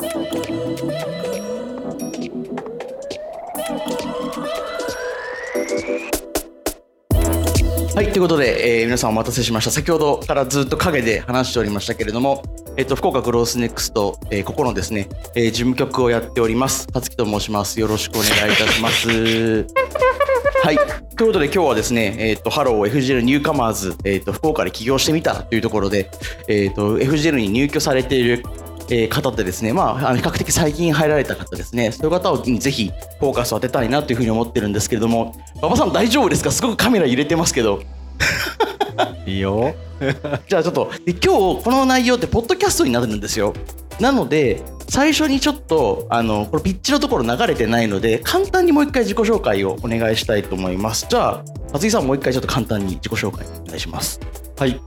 [0.00, 0.06] は
[8.02, 9.72] い、ということで、えー皆さんお待たせしました。
[9.72, 12.44] 先ほどからずっと陰で話しておりましたけれども、
[12.76, 16.86] えっ、と、福岡 Growth Next、えーここのですね、えー事務局をやっております。
[16.94, 17.80] 勝木と申します。
[17.80, 19.08] よろしくお願いいたします。
[20.62, 20.76] はい。
[21.16, 26.08] ということで今日はですね、えっ、と、 Hello FGN newcomers、えっ、と、福岡で起業してみたというところで、
[26.46, 28.44] えっ、と、FGL に入居されている
[28.90, 36.50] えー方でですね、まあ、あの比較的最近入られた方ですね、そういう方にぜひフォーカスを当てたいなというふうに思ってるんですけれども、馬場さん大丈夫ですか？
[36.50, 37.80] すごくカメラ揺れてますけど。
[39.26, 39.74] いいよ。
[40.48, 43.52] じゃあちょっとで今日この内容ってポッドキャストになるんですよ
[43.98, 54.20] なので最初にちょっとあのこれピッチのところ流れてないので簡単にもう一回自己紹介をお願いしたいと思いますじゃあ松井さんもう一回ちょっと簡単に自己紹介お願いします
[54.56, 54.80] はい。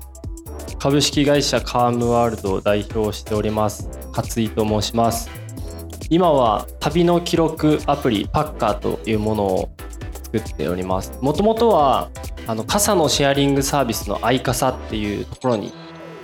[0.82, 3.88] 株式会社カームワールドを代表しております。
[4.16, 5.30] 勝井と申します。
[6.10, 9.70] 今は旅の記録アプリパッカーというものを
[10.24, 11.14] 作っております。
[11.22, 12.10] もともとは
[12.48, 15.72] あの傘のシェアリングサービスのアイカサっていうところに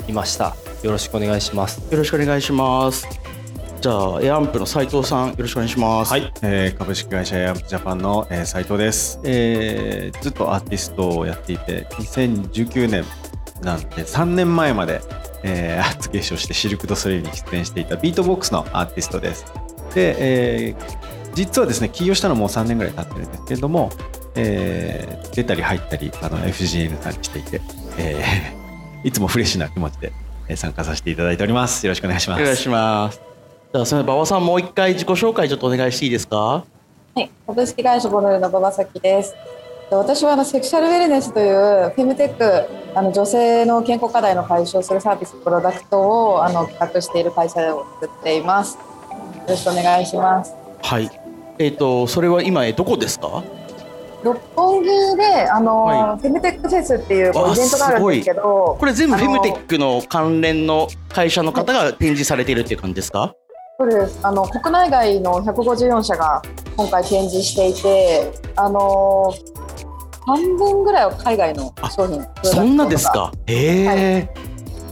[0.08, 0.56] いました。
[0.82, 1.92] よろしくお願いします。
[1.92, 3.08] よろしくお願いします
[3.80, 13.06] じゃあエアンプの斉藤さんよろしくお願いしますはい、えー株式会社エアジャパンの、えー斉藤です、えーずっとアーティストをやっていて2019年
[13.62, 15.02] なんで3年前まで、
[15.44, 19.46] えー、初決勝してシルク・ド・ソレイユに出演していたビートボックスのアーティストです。
[19.94, 20.16] で、
[20.68, 23.92] えー実はですね起業したのもう3年ぐらい経ってるんですけれども、
[24.36, 27.62] えー出たり入ったりあの FGN さんにしていて、
[28.00, 30.12] えー いつもフレッシュな気持ちで
[30.48, 31.86] えー参加させていただいております。
[31.86, 32.42] よろしくお願いします。
[32.42, 33.22] お願いします。
[33.74, 36.36] じゃあそれ馬場さんもう一回自己紹介ちょっとお願いしていいですか？
[36.38, 36.64] は
[37.22, 39.36] い、株式会社ボルルの馬場咲です。
[39.90, 46.02] 私はあのセクシャルウェルネスというフェムテックあの女性の健康課題の解消するサービスプロダクト
[46.34, 48.76] をあの企画している会社を作っています。
[48.76, 48.82] よ
[49.48, 50.54] ろしくお願いします。
[50.82, 51.10] はい
[51.60, 53.44] えっ、とそれは今えどこですか？
[54.24, 63.34] 六本木であの、はいフェムテックフェスっていうイベントがあるんですけど、これ全部フェムテックの関連の会社の方が展示されているっていう感じですか？
[63.80, 64.20] そうです。
[64.24, 66.42] あの国内外の154社が
[66.76, 69.34] 今回展示していて、あの
[70.28, 72.22] 半分ぐらいは海外の商品。
[72.44, 73.32] そんなですか？
[73.46, 74.30] へえ、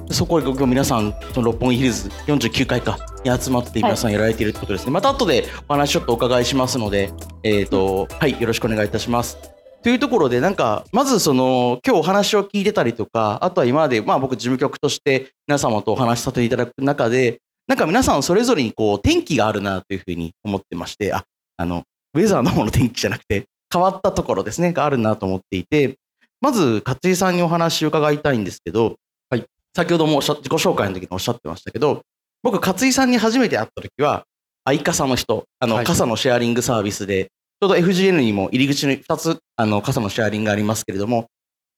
[0.10, 7.12] そこで今日皆さんその六本木ヒルズ49階かに集まって皆さんやられているってことですね、また後でお話ちょっとお伺いしますので
[7.44, 9.38] えっ、とはいよろしくお願いいたします。
[9.84, 21.26] というところでなんかまずその今日お話を聞いてたりとかあとは今までまあ僕事務局として皆様とお話しさせていただく中でなんか皆さんそれぞれにこう天気があるなというふうに思ってましてあ
[21.58, 21.84] あの
[22.16, 25.98] ウェザーの方の天気じゃなくて変わったところですねがあるなと思っていて
[26.42, 28.96] まず勝井さんにお話を伺いたいんですけど、
[29.30, 29.46] はい、
[29.76, 32.02] 先ほども自己紹介の時におっしゃってましたけど
[32.44, 34.26] 僕勝井さんに初めて会った時は
[34.66, 35.86] 相傘の人あの、はい。
[35.86, 41.28] 傘のシェアリングサービスでちょうど FGN にも入り口に2つあの傘のシェアリングがありますけれども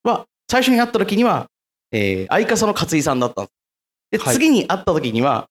[0.04, 1.48] は最初に会った時には、
[1.92, 3.52] えー、相傘の勝井さんだったんで
[4.20, 4.24] す。
[4.24, 4.34] で、はい。
[4.34, 5.48] 次に会った時には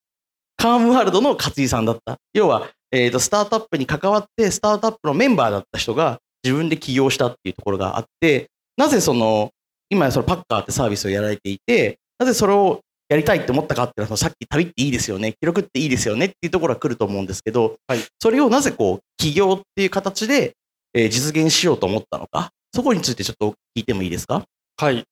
[0.56, 2.16] カームワールドの勝井さんだった。
[2.32, 8.46] 要は、えー、とスタートアップに関わってスタートアップのメンバーだった人が自分で起業したっていうところがあって
[8.76, 9.50] なぜその
[9.90, 20.54] 今そのパッカーってサービスをやられていてなぜそれをやりたいって思ったかっていうのはさっき旅っていいですよね記録っていいですよねっていうところが来ると思うんですけど、はいそれをなぜこう起業っていう形で、
[20.94, 24.44] えー実現しようと思ったのかそこについてちょっと聞いてもいいですか？
[24.76, 25.04] はい。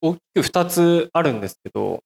[0.00, 2.00] 大きく2つあるんですけど、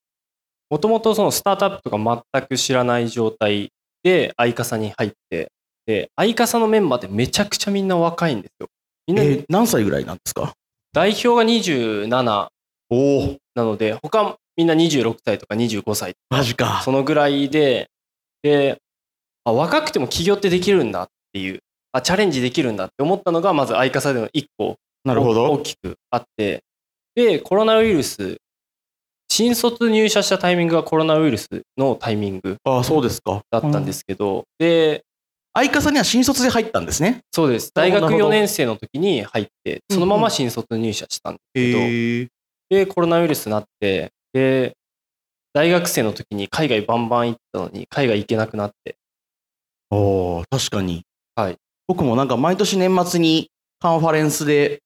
[0.68, 3.70] もともとそのスタートアップとか全く知らない状態
[4.02, 5.52] で相傘に入って、
[5.86, 8.68] で、相傘のメンバーってめちゃくちゃみんな若いんですよ。
[9.06, 10.52] みんな、えー何歳ぐらいなんですか？
[10.92, 12.48] 代表が27
[12.90, 16.14] おおなので、他みんな26歳とか25歳。
[16.30, 16.80] マジか。
[16.84, 17.88] そのぐらいで、
[18.42, 18.78] で、
[19.44, 21.60] あ若くても起業ってできるんだっていう、
[21.92, 25.50] あ、チャレンジできるんだって思ったのが、まず相傘での1個なるほど。
[25.52, 26.62] 大きくあって、
[27.14, 28.36] で、コロナウイルス、
[29.28, 33.42] 新卒入社したタイミングがコロナウイルスのタイミングああそうですか。
[33.50, 35.02] だったんですけど、で、
[35.54, 37.20] 相方には新卒で入ったんですね。
[37.32, 37.70] そうです。
[37.72, 38.18] 大学なるほど。
[38.18, 42.28] なるほど4年生の時に入って、そのまま新卒入社したんですけど、へえ
[42.68, 44.76] で、コロナウイルスになって、で、
[45.52, 48.96] 大学生の時に海外バンバン行ったのに、海外行けなくなって、
[49.90, 51.04] おー確かに、
[51.36, 54.80] はい、僕もなんか毎年年末にカンファレンスで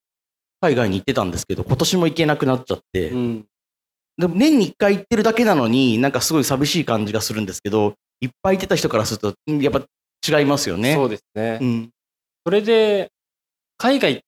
[0.61, 3.47] 海外に行ってたんですけど今年も行けなくなっちゃって、うん、
[4.19, 9.83] でも年に1回行ってるだけなのになんかすごい寂しい感じがするんですけどいっぱい行ってた人からするとうんやっぱ
[10.29, 10.95] 違いますよね。
[10.95, 11.59] そうですね。
[11.61, 11.91] うん、
[12.45, 13.11] それで、
[13.77, 14.23] 海外、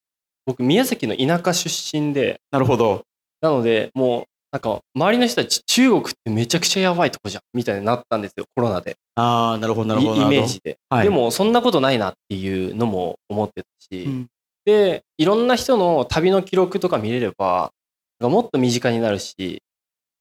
[0.46, 3.02] 僕、宮崎の田舎出身で、なるほど。
[3.40, 8.96] なので、もう、なんか周りの人たち中国ってめちゃくちゃやばいとこじゃんみたいになったんですよコロナで。
[9.14, 10.22] ああ、なるほど、なるほど。
[10.22, 11.04] イメージで、はい。
[11.04, 14.26] でもそんなことないなっていうのも思ってたし、うん。
[14.64, 17.72] でいろんな人の旅の記録とか見れれば
[18.20, 19.62] もっと身近になるし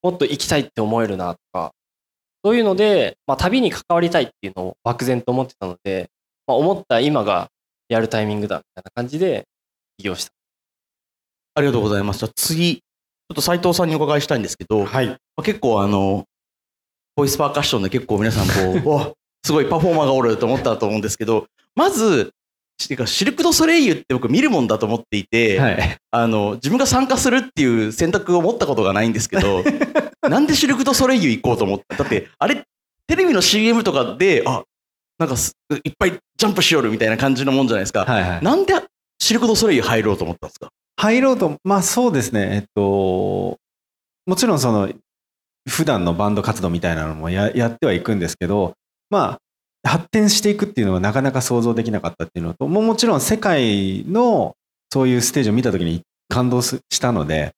[0.02, 1.72] もっと行きたいって思えるなとか
[2.44, 6.08] そういうので、まあ、旅に関わりたいっていうのを漠然と思ってたので、
[6.46, 7.48] まあ、思った今が
[7.88, 9.44] やるタイミングだみたいな感じで
[9.98, 10.32] 起業した
[11.54, 12.20] ありがとうございます。
[12.20, 15.08] じゃあ次、ちょっと斉藤さんにお伺いしたいんですけど、はい。
[15.08, 16.24] まあ結構あの、
[17.16, 19.14] ボイスパーカッションで結構皆さんこう、 お
[19.44, 22.32] すごいパフォーマーがおると思ったと思うんですけど、まず、
[22.88, 25.98] てかシルク・ド・ソレイユって僕見るもんだと思っていて、はい。
[26.10, 29.62] あの、自分が参加するっていう選択を持ったことがないんですけど、
[30.28, 31.96] なんでシルク・ド・ソレイユ行こうと思った？
[31.96, 32.64] だって、あれ、
[33.06, 34.62] テレビの CM とかで、あ、
[35.18, 35.54] なんかす
[35.84, 38.04] いっぱいジャンプしよるみたいな感じのもんじゃないですか。
[38.04, 38.44] はいはい。
[38.44, 38.74] なんで
[39.18, 40.68] シルク・ド・ソレイユ入ろうと思ったんですか？
[40.96, 43.58] 入ろうと、まあそうですね、えっと、
[44.26, 44.90] もちろんその、
[45.68, 48.72] 普段のバンド活動みたいなのもややってはいくんですけど、
[49.10, 49.38] まあ、
[49.82, 54.54] 発展していくっていうのはなかなか想像できなかったっていうのと、ももちろん世界の
[54.92, 57.52] そういうステージを見たときに感動したので、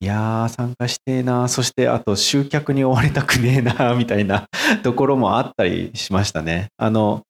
[0.00, 4.48] いやー、参加してえな、そしてあと集客に追われたくねえな、みたいな
[4.82, 6.70] ところもあったりしましたね。
[6.76, 7.22] あの、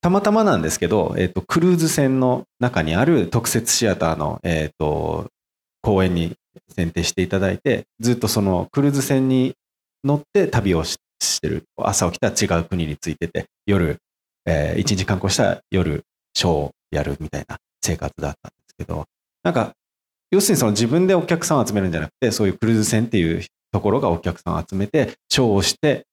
[0.00, 5.26] たまたまなんですけど、えっ、と、クルーズ船の中にある特設シアターの、えっ、と、
[5.80, 6.34] 公演に
[6.68, 9.54] 選定していただいて、ずっとそのクルーズ船に
[10.04, 11.64] 乗って旅をしてしてる。
[11.76, 13.98] 朝起きたら違う国に着いてて、夜、
[14.46, 16.04] えー一日観光したら夜、
[16.34, 19.04] ショーをやるみたいな生活だったんですけど、
[19.42, 19.72] なんか、
[20.30, 26.06] 要するにその自分でお客さんを集めるんじゃなくて、そういうクルーズ船っていうところがお客さんを集めて、ショーをして、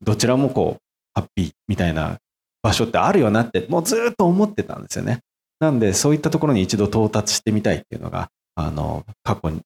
[0.00, 0.82] どちらもこう、
[1.14, 2.18] ハッピーみたいな
[2.62, 5.20] 場所ってあるよなって、もうずっと思ってたんですよね。
[5.60, 9.60] なんで、そういったところに一度到達してみたいっていうのが、あの、過去に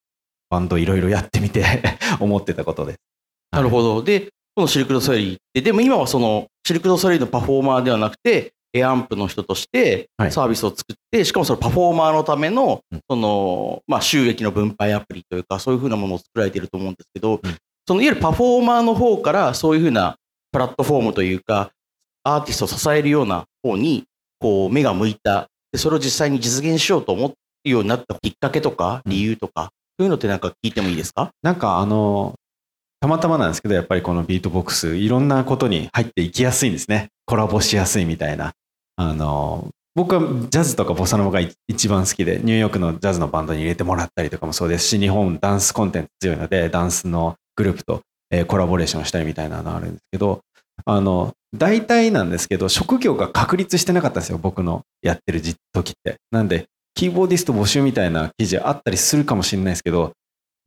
[0.50, 1.64] バンドいろいろやってみて
[2.20, 2.98] 思ってたことです。
[3.52, 4.02] なるほど。
[4.02, 10.32] で、このシルク・ド・ソレイユって、でも今はそのシルク・ド・ソレイユのパフォーマーではなくて、エアンプの人としてはい。
[10.32, 17.56] サービスを作って、しかもそのパフォーマーのためのうん、その、まあ収益の分配アプリというか、そういうふうなものを作られていると思うんですけどうん、
[17.86, 20.16] そのいわゆるパフォーマーの方から、そういうふうな
[20.52, 21.70] プラットフォームというか、
[22.24, 24.04] アーティストを支えるような方に、
[24.38, 25.48] こう、目が向いた。
[25.70, 31.30] で、それを実際に実現しようと思うようになったきっかけとか、理由とか、そういうのってなんか聞いてもいいですか？
[31.42, 32.34] なんかあの、
[33.06, 37.08] たまたまなんですけど、やっぱりこのビートボックス、いろんなことに入っていきやすいんですね。
[37.24, 38.52] コラボしやすいみたいな。
[38.96, 40.20] あの、僕は
[40.50, 50.40] ジャズとかボサノバが一番好きで、ニューヨークのジャズのバンドに入れてもらったりとかもそうですし、日本ダンスコンテンツ強いので、ダンスのグループと、えコラボレーションしたりみたいなのあるんですけど、
[50.84, 55.40] あの、大体なんですけど、職業が確立してなかったんですよ、僕のやってる
[55.72, 56.16] 時って。
[56.32, 60.12] なんで、キーボーディスト募集みたいな記事あったりするかもしれないですけど、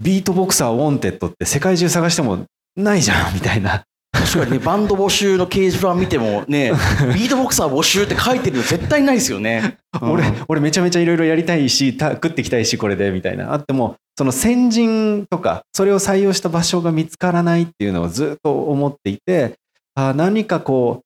[0.02, 3.84] beatboxer wanted って世界中探してもないじゃんみたいな。
[4.12, 6.72] 確かにね、バンド募集の掲示板見てもね、
[7.14, 9.78] ビートボクサー募集って書いてるの絶対ないですよね。
[10.02, 13.54] 俺うん、俺めちゃめちゃいろいろやりたいし、た食ってきたいし、これでみたいな。
[13.54, 19.56] あっても、その先人とか、それを採用した場所が見つからないっていうのをずっと思っていて、
[19.96, 21.02] あ何かこ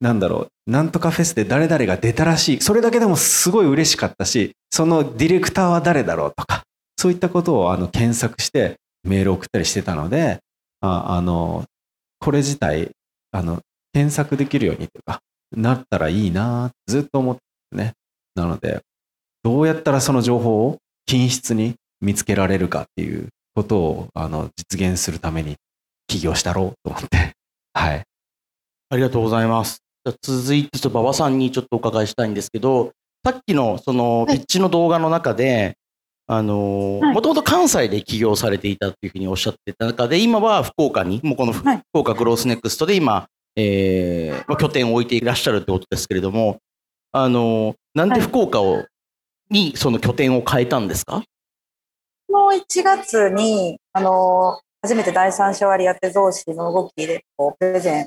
[0.00, 2.60] う、なんだろう、なんとかフェスで誰々が出たらしい。
[2.60, 6.62] それだけでもすごい嬉しかったし、そのディレクターは誰だろうとか、
[6.96, 10.38] そういったことをあの検索してメールを送ったりしてたので、
[10.80, 11.64] ああの、
[12.18, 12.90] これ自体、
[13.32, 13.60] あの、
[13.92, 15.20] 検索できるようにというか、
[15.54, 17.42] なったらいいなってずっと思って
[17.76, 17.92] ね。
[18.34, 18.80] なので、
[19.42, 25.56] どうやったらその情報を品質に見つけられるかっていうことをあの実現するために
[26.06, 27.32] 起業したろうと思って。
[27.74, 28.04] はい。
[28.90, 29.82] ありがとうございます。
[30.04, 32.92] じゃあ続いて、ちょっと馬場さんにちょっとお伺いしたいんですけど、
[33.24, 35.76] さっきのそのはいピッチの動画の中で、
[36.34, 37.14] あのはい。
[37.14, 41.82] もともと関西で起業されていたっていうふうにおっしゃってた中で、今は福岡に、もうこの福はい。
[41.92, 46.58] 岡グロースネクストで今、えーまあ、拠点を置いていらっしゃるってことですけれども、
[47.12, 48.86] あのなんで福岡を、
[49.50, 51.22] にその拠点を変えたんですか？
[52.28, 58.06] この1月に、あの、初めて第三者割当増資の動きで、こう、プレゼン、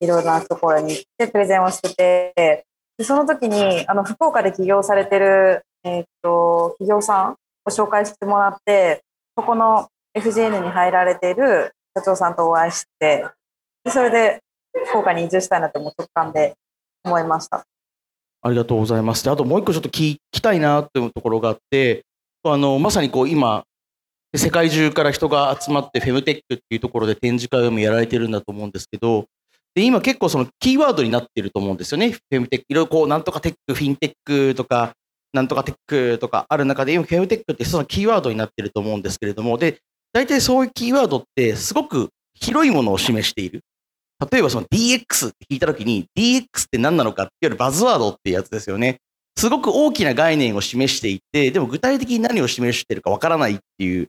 [0.00, 2.64] いろいろなところに行ってプレゼンをしてて、
[2.96, 7.36] でその時に、あの、福岡で起業されてる、えーっと、企業さん
[7.66, 9.02] を紹介してもらって、
[9.36, 13.26] そこの FGN に入られている社長さんとお会いして、
[13.84, 14.40] でそれで
[14.86, 16.54] 福岡に移住したいなってもう直感で
[17.04, 17.64] 思いました。
[18.42, 19.24] ありがとうございます。
[19.24, 22.04] であともう一個ちょっと聞きたいなというところがあって、
[22.44, 23.64] あのまさにこう今、
[24.34, 29.26] 世界中から人が集まってフェムテックっていうところで展示会をもやられてるんだと思うんですけど、
[29.74, 32.12] で今結構そのキーワードになってると思うんですよね。
[32.12, 34.92] フェムテック、いろいろこうなんとかテック、フィンテックとか、
[35.32, 39.78] なんとかテックとかある中で、今フェムテックってそのキーワードになってると思うんですけれども、で、
[40.12, 43.60] 大体そういうキーワードってすごく広いものを示している。
[44.30, 48.98] 例えばその DX って聞いたときに DX って何なのかっていわゆるバズワードっていうやつですよね。
[49.36, 54.08] すごく大きな概念を示していて、でも具体的に何を示しているかわからないっていう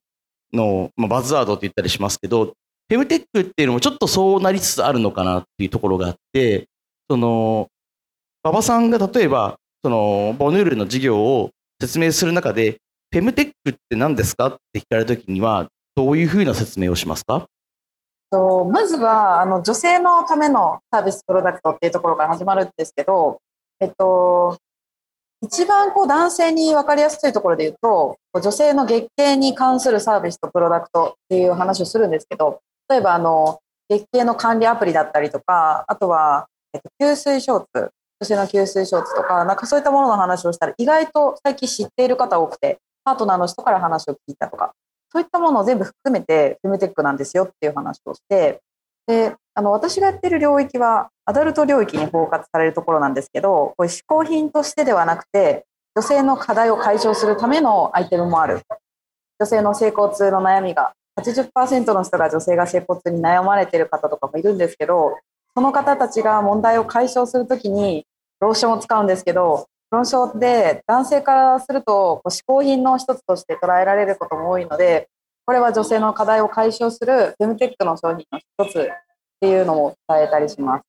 [0.52, 6.68] のを、まあ、バズワードって言ったりしますけど、フェムテックっていうのもちょっとそうなりつつあるのかなっていうところがあって、
[7.10, 7.70] その、
[8.44, 11.50] 馬場さんが例えば、その、ボヌールの事業を
[11.82, 12.78] 説明する中で、
[13.12, 17.46] フェムテックって何ですかって聞かれたときには、どういうふうな説明をしますか？
[18.34, 23.40] まずはあの女性のためのサービスプロダクトっていうところから始まるんですけど、
[23.82, 24.58] えっと、
[25.42, 33.60] 一番こう男性に分かりやすいところで言うと女性の月経に関するサービスとプロダクトっていう話をするんですけど例えばあの
[33.90, 44.74] 月経の管理アプリだったりとかあとは、えっと、吸水ショーツ女性の吸水ショーツとかなんかそういったものの話をしたら意外と最近知っている方多くてパートナーの人から話を聞いたとか
[45.12, 48.62] そういったものを全部含めてフェムテックなんですよっていう話をして
[49.08, 58.62] であの私がやってる領域はアダルト領域に包括されるところなんですけどこれ嗜好品としてではなくて女性の課題を解消するためのアイテムもある。
[59.40, 65.18] 女性の性交痛の悩みが80%の人が女性が性交痛に悩まれてる方とかもいるんですけど
[65.56, 68.06] その方たちが問題を解消するときに
[68.42, 75.08] ローションを使うんですけど論証で男性からすると嗜好品の一つとして捉えられることも多いので
[75.46, 78.86] これは女性の課題を解消するフェムテックの商品の一つっ
[79.40, 80.84] ていうのも伝えたりします。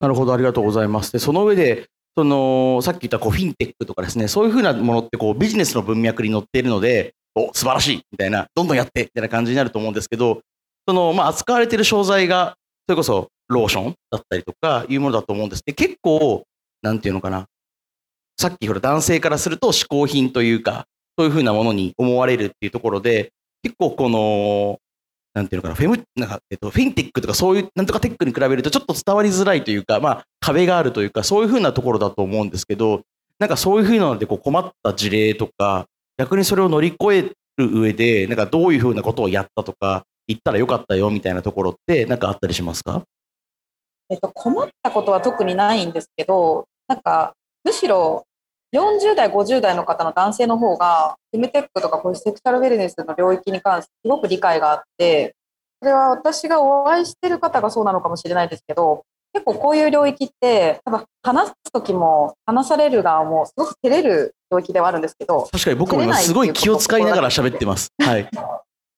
[0.00, 1.12] なるほどありがとうございます。
[1.12, 10.40] でその上でそのさっき言ったこうフィンテックとかですねそういうふうなものってこうビジネスの文脈に載っているのでお素晴らしいみたいなどんどんやってみたいな感じになると思うんですけど
[10.86, 12.56] その、まあ、扱われている商材が
[12.88, 16.44] それこそローションだったりとかいうものだと思うんですで結構
[16.82, 17.46] なんていうのかな。
[18.40, 20.86] さっきほら男性からすると嗜好品というか、
[21.18, 23.32] そういうふうなものに思われるっていうところで、
[23.62, 24.78] 結構この、
[25.34, 33.02] なんていうのかな、フェム、なんか、えっと、フィンテックとかそういう、なんとかテックに比べるとちょっと伝わりづらいというか、まあ、壁があるというか、そういうふうなところだと思うんですけど、
[33.40, 37.22] なんかそういうふうなのでこう困った事例とか、逆にそれを乗り越え
[37.56, 43.02] る上で、なんかどういうふうなことをやったとか、言ったらよかったよみたいなところって、なんかあったりしますか？
[44.10, 47.34] えっと、困ったことは特にないんですけど、なんか、
[47.64, 48.24] むしろ
[48.72, 55.34] 40代、50代の方の男性の方が、フェムテックとかこういうセクシャルウェルネスの領域に関してすごく理解があって、
[55.80, 67.92] それは私がお会いしてる方がそうなのかもしれないですけど、結構こういう領域って、多分話す時も話される側もすごく照れる領域ではあるんですけど、確かに僕も今すごい気を使いながら喋ってます。
[68.02, 68.28] はい。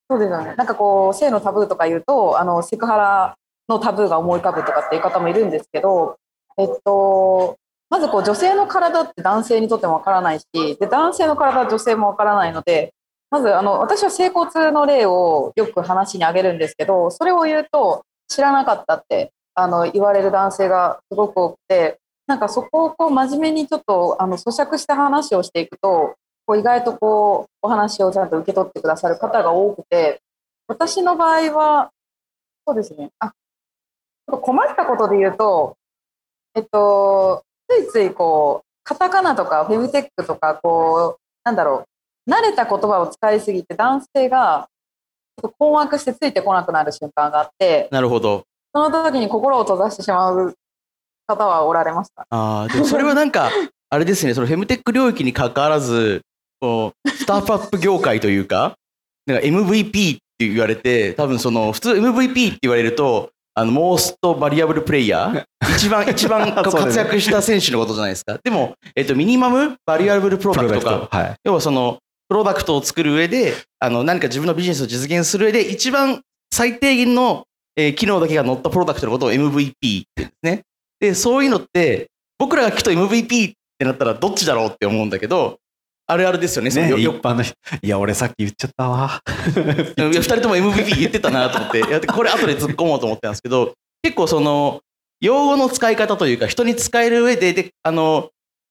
[0.09, 0.55] そうですよね。
[0.57, 3.37] なんかこう、性のタブーとか言うと、あの、セクハラ
[3.71, 6.19] のタブーが思い浮かぶとかっていう方もいるんですけど、
[6.59, 7.57] えっと、
[7.89, 12.93] まずこう女性の体って男性にとってもわからないしで男性の体は女性もわからないので
[13.31, 30.21] まずあの私は整骨の例をよく話に挙げるんですけどそれを言うと知らなかったってあの言われる男性がすごく多くてなんかそこをこう真面目にちょっとあの咀嚼した話をしていくとこう意外とこうお話をちゃんと受け取ってくださる方が多くて
[30.69, 31.91] 私の場合は
[32.67, 33.11] そうですね。
[33.19, 33.33] あ
[34.39, 35.77] 困ったことで言うと
[36.55, 41.85] えっとついついこうカタカナとかフェムテックとかこうなんだろ
[42.27, 44.69] う慣れた言葉を使いすぎて男性が
[45.59, 48.45] 困惑してついてこなくなる瞬間があってなるほど。
[48.73, 50.55] その時に心を閉ざしてしまう
[51.27, 52.27] 方はおられました。
[52.31, 53.51] あでもそれはなんか
[53.91, 56.23] あれですねそのフェムテック領域に関わらず
[56.61, 58.77] こうスタートアップ業界というか
[59.27, 65.45] なんか MVP って言われて多分その普通 MVP って言われるとあの、モーストバリアブルプレイヤー
[65.77, 68.39] 一番、 一番活躍した選手のことじゃないですか。
[68.43, 71.09] でも、えっと、ミニマムバリアブルプロダクトか。
[71.11, 71.99] はい、要はその、
[72.29, 77.45] プロダクトを作る上で、あの、何か自分のビジネスを実現する上で、一番最低限の、
[77.77, 80.63] えー、機能だけが乗ったプロダクトのことを MVP ってね。
[80.99, 82.07] で、そういうのって、
[82.39, 85.59] 僕らが聞くと MVP ってなったらどっちだろうって思うんだけど、
[86.11, 86.71] あるあるですよね。
[86.71, 87.55] ね一般の人。
[87.83, 89.23] いや、俺さっき言っちゃったわ。
[89.97, 94.81] 二人とも MVP 言ってたなと思って、これ後で突っ込もうと思ってたんですけど、結構その、
[95.21, 98.31] 用語の使い方というか、人に使える上で、で、あの、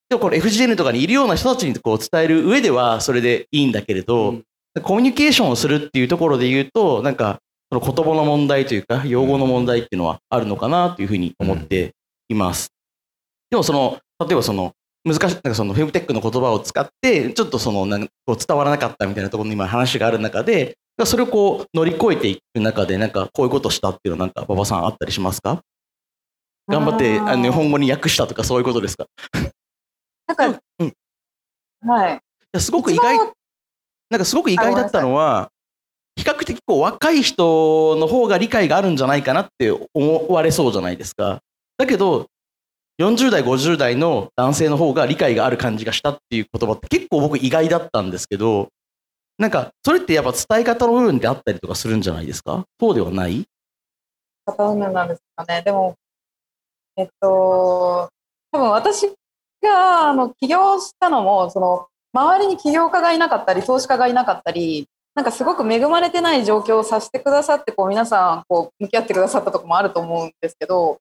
[0.10, 4.44] でもこれ FGN とかにいるような人たちにこう伝える上ではそれでいいんだけれど、うん、
[4.82, 7.40] コミュニケーションをするっていうところで言うと、なんか、
[7.72, 11.92] その言葉の問題というか、用語の問題っていうのはあるのかなというふうに思って
[12.28, 12.72] います。
[13.52, 14.74] でもその、例えばその、
[15.14, 25.62] 難しい、なんかそのフェムテックの言葉を使って、ちょっとそのなんこう伝わらなかったみたいなところに今話がある中で、それをこう乗り越えていく中で、なんかこういうことしたっていうのはなんか馬場さんあったりしますか？
[26.68, 29.08] 頑張ってあの日本語に訳したとかそういうことですか？
[30.28, 30.94] なんか、うん、
[31.88, 32.60] はい。
[32.60, 33.18] すごく意外、
[34.10, 35.50] なんかすごい意外だったのは、
[36.16, 41.40] 比較的こう若い人の方が理解があるんじゃないかなって思われそうじゃないですか。
[41.78, 42.28] だけど、
[43.00, 48.68] 40代、50代の男性の方が理解がある感じがしたっていう言葉って結構僕意外だったんですけど、
[49.38, 52.66] なんか、それってやっぱ伝え方の部分であったりとかするんじゃないですか？
[52.78, 53.46] そうではない？
[54.46, 55.62] 片運なんですかね。
[55.64, 55.96] でも、
[56.98, 58.10] えっと、
[58.52, 59.08] 多分私
[59.64, 71.00] があの起業したのも、その、周りに起業家がいなかったり、投資家がいなかったり、なんかすごく恵まれてない状況をさせてくださってこう皆さんこう向き合ってくださったとこもあると思うんですけど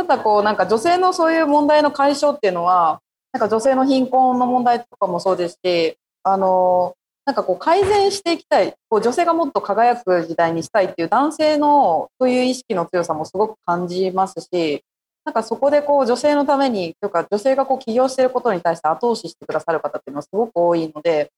[0.00, 3.00] ただこうなんか女性のそういう問題の解消っていうのは
[3.32, 6.94] なんか女性の貧困の問題とかもそうですしあの
[7.26, 14.82] なんかこう改善していきたいこう女性がもっと輝く時代にしたいっていう男性のそういう意識の強さもすごく感じますし
[15.26, 21.30] なんかそこでこう女性のためにというか女性がこう起業していることに対して後押ししてくださる方っていうのはすごく多いので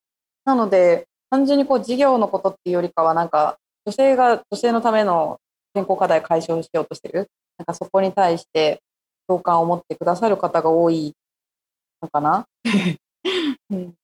[0.44, 5.40] なので単純にこう事業のことっていうよりかはなんか女性が女性のための
[5.74, 7.28] 健康課題解消しようとしてる。
[7.58, 8.80] なんかそこに対して
[9.26, 11.14] 共感を持ってくださる方が多い
[12.02, 12.46] のかな、
[13.70, 13.94] うん、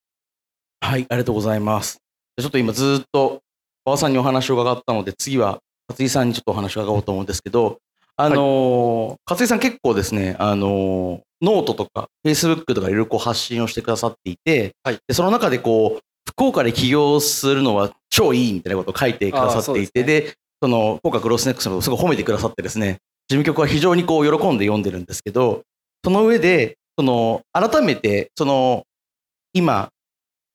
[0.81, 1.99] はい、ありがとうございます。
[2.40, 3.40] ちょっと今ずっと
[3.85, 7.78] 馬場さんにお話を伺ったので、次は勝井さんにちょっとお話を伺おうと思うんですけど、
[8.17, 14.99] あのー勝井さん結構ですね、あのーノートとか、フェイスブックとかいろいろこう発信をしてくださっていて、はい。
[15.07, 22.99] でその中でこう、福岡で起業するのは超いいみたいなことを書いてくださっていて、あーそうでその福岡グロスネックスのことをすごい褒めてくださってですね、
[23.29, 25.63] 事務局は非常にこう喜んで読んでるんですけど、
[26.03, 28.85] その上で、その改めて、その
[29.53, 29.91] 今、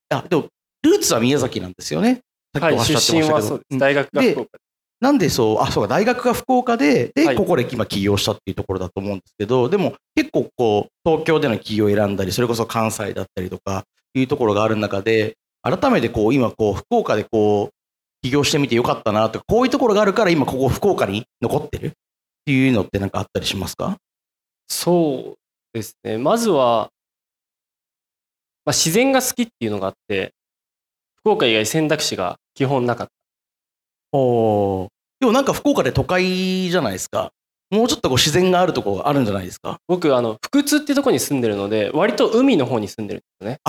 [0.10, 0.48] あ、でも
[0.82, 2.22] ルーツは宮崎なんですよね。
[2.54, 3.34] さっきはい、おっしゃってましたけど。
[3.34, 3.68] はそうです。
[3.72, 4.50] うん大学が福岡
[5.02, 13.84] なんでそう、あ、そうか、大学が福岡で、で、はいここで今起業したっていうところだと思うんですけど、でも結構こう、東京での起業を選んだり、それこそ関西だったりとか、
[14.16, 17.74] いうところがある中で、改めてこう、今こう、福岡でこう、
[18.22, 21.94] 起業してみてよかったなとか、こういうところがあるから今ここ福岡に残ってる
[22.44, 23.96] っていうのってなんかあったりしますか？
[24.68, 25.38] そう
[25.74, 26.18] ですね。
[26.18, 26.90] まずは、
[28.66, 30.32] まあ、自然が好きっていうのがあって、
[31.22, 33.14] 福岡以外選択肢が基本なかった。
[34.12, 34.88] おー
[35.22, 37.32] でもなんか福岡で都会じゃないですか。
[37.72, 39.78] もうちょっとこう自然があるところがあるんじゃないですか？
[39.88, 43.60] 僕、あの、福津っていうところに住んでるので、割と海の方に住んでるんですよね。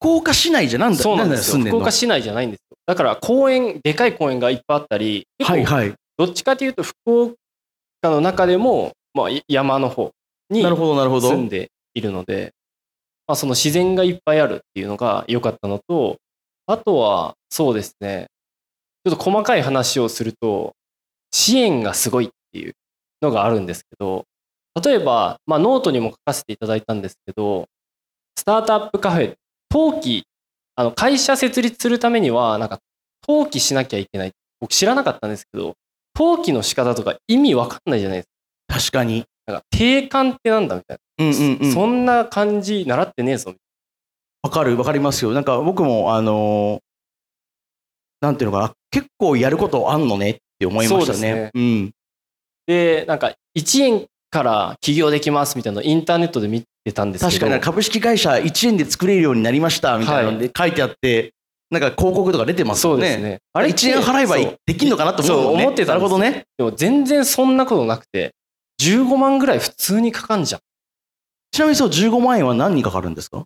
[0.00, 1.64] 福岡市内じゃなんだ、そうなんですよ。
[1.64, 2.76] 福岡市内じゃないんですよ。
[2.84, 5.94] だから公園、でかい公園がいっぱいあったり、はいはい。
[6.18, 7.36] どっちかというと福
[8.06, 10.12] 岡の中でも、まあ、い山の方
[10.50, 11.28] になるほどなるほど。
[11.28, 12.52] 住んでいるので、
[13.26, 16.16] まあ、その自然がいっぱいあるっていうのが良かったのと、
[16.66, 18.26] あとはそうですね、
[19.04, 20.72] ちょっと細かい話をすると、
[21.32, 22.74] 支援がすごいっていう
[23.22, 24.24] のがあるんですけど、
[24.82, 27.66] 例えば、まあ、ノートにも書かせていただいたんですけど、
[28.36, 29.34] スタートアップカフェ、
[29.70, 30.24] 登記、
[30.74, 32.78] あの会社設立するためには、なんか
[33.26, 34.32] 登記しなきゃいけない。
[34.60, 35.74] 僕知らなかったんですけど、
[36.18, 38.28] 登記の仕方とか意味わかんないじゃないです
[38.68, 38.78] か。
[38.78, 39.24] 確かに。
[39.46, 41.24] なんか定款ってなんだみたいな。
[41.24, 41.72] うんうんうん。
[41.72, 43.54] そんな漢字習ってねえぞ。
[44.42, 45.32] わかるわかりますよ。
[45.32, 46.86] なんか僕もあのー
[48.20, 51.34] なんていうのかな、結構やることあんのねって思いましたそうですね。
[51.34, 51.92] ねうん。
[52.66, 57.40] で、なんか1円から起業できますみたいなのをインターネットで見てたんですけど。
[57.40, 61.34] 確かに株式会社1円で作れるようになりましたみたいなので書いてあって、
[61.70, 63.06] なんか広告とか出てますそよね。
[63.06, 63.38] うですね。
[63.52, 65.42] あれ1円払えばできんのかなと思ね。
[65.44, 66.44] そう思ってたなるほどね。
[66.56, 68.32] でも全然そんなことなくて、
[68.80, 70.60] 15万ぐらい普通にかかんじゃん。
[71.50, 73.44] ちなみにそう15万円は何にかかるんですか？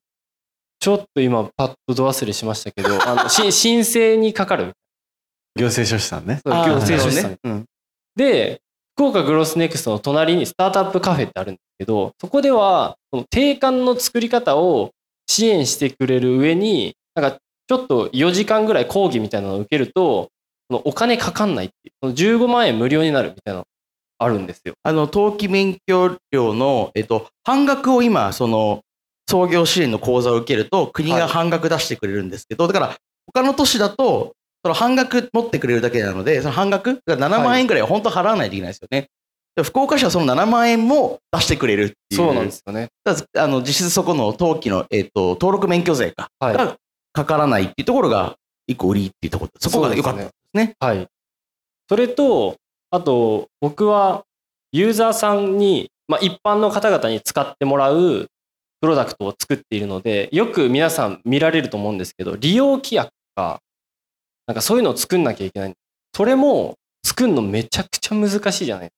[0.80, 4.72] ちょっと今パッとど忘れしましたけど、 あのし申請にかかる。
[5.58, 6.40] 行政書士さんね。
[6.44, 7.64] 行政書士さんなるほどね。
[8.16, 8.60] で、
[8.96, 14.90] 福岡グロスネクストの隣にスタートアップカフェってあるんですけど、そこでは、その定款の作り方を
[15.26, 17.38] 支援してくれる上に、なんか
[17.70, 20.30] ちょっと4時間ぐらい講義みたいなのを受けると、
[20.68, 23.64] そのお金かかんないっていう、その15万円無料になるみたいなの
[24.18, 24.74] あるんですよ。
[24.82, 28.80] あの、登記免許料の、えっと、半額を今、その、
[29.30, 32.96] 創業支援の講座を受けると、国が半額出してくれるんですけど、だから、
[33.32, 34.32] 他の都市だと、
[34.64, 39.06] その半額持ってくれるだけなので、その半額、だから7万円ぐらいは本当は払わないといけないですよね。
[39.54, 42.16] で福岡市はその7万円も出してくれるっていう。
[42.16, 42.88] そうなんですよね。
[43.36, 46.76] あの実質そこの登記の、えっと登録免許税か、はいが
[47.12, 50.74] かからないっていうところが一個売りっていうところそこが良かったんですね。
[50.78, 51.06] はい。
[51.88, 52.56] それと、
[52.90, 54.24] あと、僕は
[54.72, 58.28] ユーザーさんに、まあ、一般の方々に使ってもらう
[58.80, 63.60] プロダクトを作っているので、よく皆さん見られると思うんですけど、利用規約か、
[64.46, 65.74] なんかそういうのを作んなきゃいけない。
[66.14, 68.90] それも作るのめちゃくちゃ難しいじゃない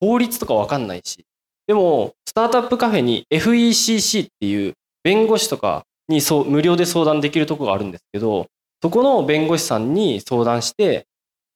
[0.00, 1.24] 法律とかわかんないし。
[1.66, 8.46] でも、スタートアップカフェに FECC っていう弁護士とかにそう無料で相談できるとこがあるんですけど、
[8.82, 11.06] そこの弁護士さんに相談して、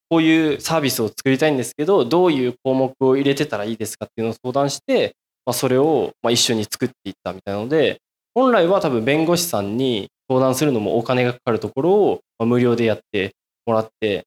[0.09, 5.15] こういうサービスを作りたいんですけど、どういう項目を入れてたらいいですかっていうのを相談して、
[5.45, 7.99] まあ、それをま一緒に作っていったみたいなので、
[8.35, 13.33] 本来は多分弁護士さんに相談するのもお金がかかるところをま無料でやって
[13.67, 14.25] もらって、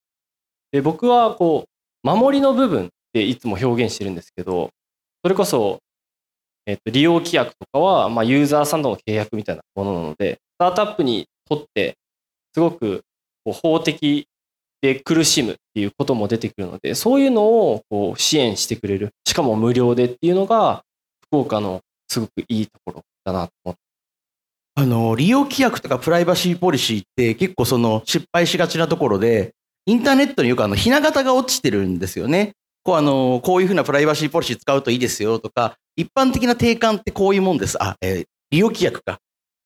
[0.71, 4.69] で僕はこう、守りの部分っていつも表現してるんですけど、
[5.23, 5.79] それこそ、
[6.67, 11.95] えっと、利用規約とかは、まあ、ユーザーさんとの契約みたいなものなので、スタートアップにとって、
[12.53, 13.03] すごく
[13.45, 14.27] こう法的
[14.81, 20.83] で苦しむっていうことも出てくるので、そういうのをこう支援してくれる、しかも無料でっていうのが、
[21.29, 23.81] 福岡のすごくいいところだなと思って。
[24.75, 29.53] あの、利用規約とかプライバシーポリシーって結構その失敗しがちなところで、
[29.85, 32.53] インターネットによくあの、ひな形が落ちてるんですよね。
[32.87, 37.77] こうあの、こういうふうなプライバシーポリシー使うといいですよとか、一般的な定款ってこういうもんです。
[37.83, 39.17] あ、えー利用規約か。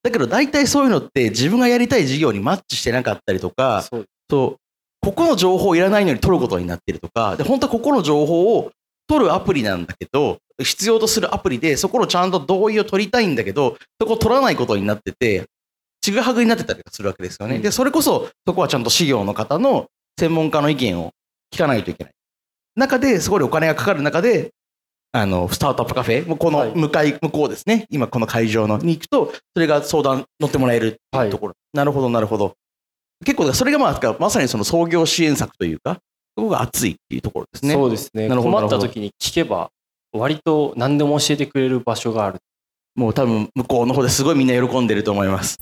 [0.01, 4.57] だけど大体そういうのって自分がやりたい事業にマッチしてなかったりとか、そうそう、
[5.01, 8.71] ここの情報いらないのに取ることになってるとか、で、本当はここの情報を
[9.07, 15.45] 取るアプリなんだけど、必要とするアプリで、そこのちゃんと同意を取りたいんだけど、そこを取らないことになってて、
[16.01, 17.57] ちぐはぐになってたりするわけですよね。
[17.57, 19.85] うんで、それこそ、そこはちゃんと事業の方の
[20.19, 21.11] 専門家の意見を
[21.53, 22.13] 聞かないといけない。
[22.75, 24.51] 中で、そこでお金がかかる中で、
[25.13, 27.85] あの、スタートアップカフェ、もうこはいの向かい、向こうですね。
[27.89, 31.53] 今この会場のに行くと、それが相談乗ってもらえるってはいいうところ。
[31.73, 32.53] なるほど、なるほど。
[33.25, 35.99] 結構、それがまあ、まさにその創業支援策というか、
[36.37, 37.73] そこが熱いっていうところですね。
[37.73, 38.29] そうですね。
[38.29, 39.69] 困った時に聞けば、
[40.13, 42.39] 割と何でも教えてくれる場所がある。
[42.95, 45.57] もう多分、向こうの方ですごいみんな喜んでると思います。